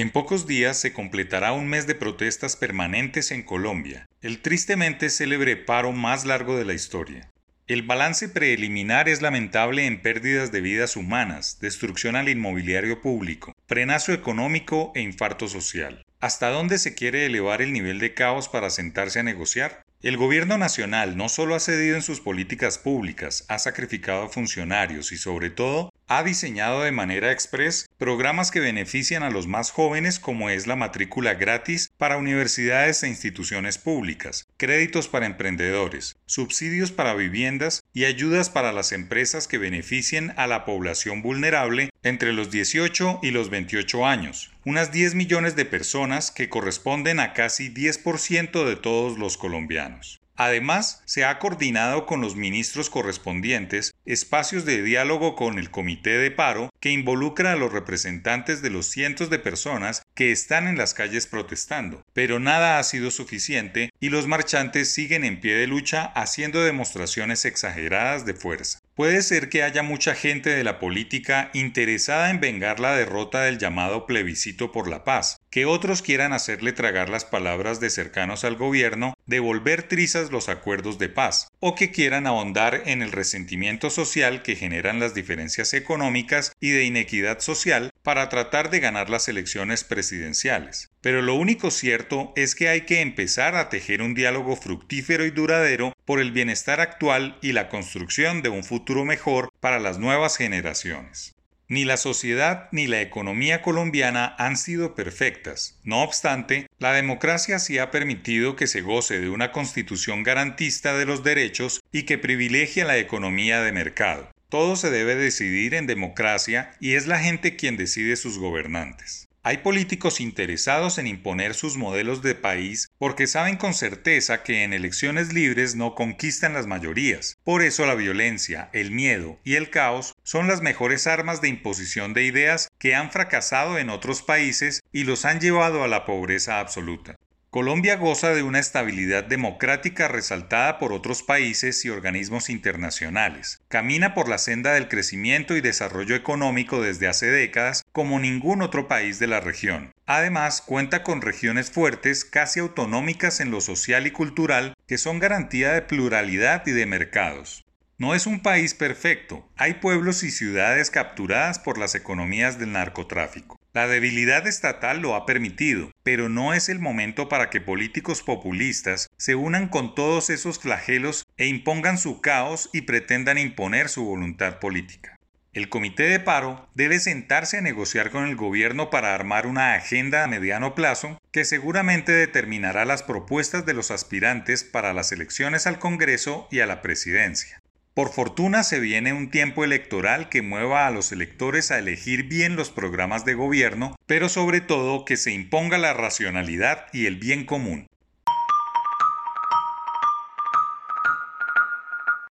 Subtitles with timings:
[0.00, 5.56] En pocos días se completará un mes de protestas permanentes en Colombia, el tristemente célebre
[5.56, 7.30] paro más largo de la historia.
[7.66, 14.14] El balance preliminar es lamentable en pérdidas de vidas humanas, destrucción al inmobiliario público, frenazo
[14.14, 16.02] económico e infarto social.
[16.18, 19.82] ¿Hasta dónde se quiere elevar el nivel de caos para sentarse a negociar?
[20.02, 25.12] El gobierno nacional no solo ha cedido en sus políticas públicas, ha sacrificado a funcionarios
[25.12, 30.18] y sobre todo ha diseñado de manera express programas que benefician a los más jóvenes
[30.18, 37.14] como es la matrícula gratis para universidades e instituciones públicas, créditos para emprendedores, subsidios para
[37.14, 43.20] viviendas y ayudas para las empresas que beneficien a la población vulnerable entre los 18
[43.22, 48.74] y los 28 años, unas 10 millones de personas que corresponden a casi 10% de
[48.74, 50.20] todos los colombianos.
[50.42, 56.30] Además, se ha coordinado con los ministros correspondientes espacios de diálogo con el Comité de
[56.30, 60.94] Paro que involucra a los representantes de los cientos de personas que están en las
[60.94, 62.02] calles protestando.
[62.14, 67.44] Pero nada ha sido suficiente y los marchantes siguen en pie de lucha haciendo demostraciones
[67.44, 68.78] exageradas de fuerza.
[68.94, 73.58] Puede ser que haya mucha gente de la política interesada en vengar la derrota del
[73.58, 78.56] llamado plebiscito por la paz, que otros quieran hacerle tragar las palabras de cercanos al
[78.56, 83.88] gobierno de volver trizas los acuerdos de paz, o que quieran ahondar en el resentimiento
[83.88, 89.28] social que generan las diferencias económicas y de inequidad social para tratar de ganar las
[89.28, 90.90] elecciones presidenciales.
[91.00, 95.30] Pero lo único cierto es que hay que empezar a tejer un diálogo fructífero y
[95.30, 100.36] duradero por el bienestar actual y la construcción de un futuro mejor para las nuevas
[100.36, 101.36] generaciones.
[101.70, 105.78] Ni la sociedad ni la economía colombiana han sido perfectas.
[105.84, 111.06] No obstante, la democracia sí ha permitido que se goce de una constitución garantista de
[111.06, 114.28] los derechos y que privilegia la economía de mercado.
[114.48, 119.28] Todo se debe decidir en democracia y es la gente quien decide sus gobernantes.
[119.42, 124.74] Hay políticos interesados en imponer sus modelos de país porque saben con certeza que en
[124.74, 127.38] elecciones libres no conquistan las mayorías.
[127.42, 132.12] Por eso la violencia, el miedo y el caos son las mejores armas de imposición
[132.12, 136.60] de ideas que han fracasado en otros países y los han llevado a la pobreza
[136.60, 137.16] absoluta.
[137.50, 143.60] Colombia goza de una estabilidad democrática resaltada por otros países y organismos internacionales.
[143.66, 148.86] Camina por la senda del crecimiento y desarrollo económico desde hace décadas como ningún otro
[148.86, 149.92] país de la región.
[150.06, 155.72] Además, cuenta con regiones fuertes, casi autonómicas en lo social y cultural, que son garantía
[155.72, 157.64] de pluralidad y de mercados.
[158.00, 163.60] No es un país perfecto, hay pueblos y ciudades capturadas por las economías del narcotráfico.
[163.74, 169.10] La debilidad estatal lo ha permitido, pero no es el momento para que políticos populistas
[169.18, 174.60] se unan con todos esos flagelos e impongan su caos y pretendan imponer su voluntad
[174.60, 175.18] política.
[175.52, 180.24] El comité de paro debe sentarse a negociar con el gobierno para armar una agenda
[180.24, 185.78] a mediano plazo que seguramente determinará las propuestas de los aspirantes para las elecciones al
[185.78, 187.60] Congreso y a la presidencia.
[187.92, 192.54] Por fortuna se viene un tiempo electoral que mueva a los electores a elegir bien
[192.54, 197.44] los programas de gobierno, pero sobre todo que se imponga la racionalidad y el bien
[197.44, 197.88] común.